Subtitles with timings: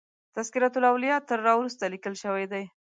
[0.35, 2.63] تذکرة الاولیاء تر را وروسته لیکل شوی دی.